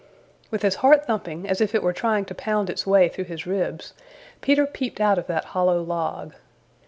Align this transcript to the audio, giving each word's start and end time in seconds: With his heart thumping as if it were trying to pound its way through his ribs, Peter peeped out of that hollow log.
With 0.49 0.63
his 0.63 0.77
heart 0.81 1.05
thumping 1.05 1.47
as 1.47 1.61
if 1.61 1.75
it 1.75 1.83
were 1.83 1.93
trying 1.93 2.25
to 2.25 2.33
pound 2.33 2.71
its 2.71 2.87
way 2.87 3.07
through 3.07 3.25
his 3.25 3.45
ribs, 3.45 3.93
Peter 4.41 4.65
peeped 4.65 4.99
out 4.99 5.19
of 5.19 5.27
that 5.27 5.45
hollow 5.53 5.79
log. 5.83 6.33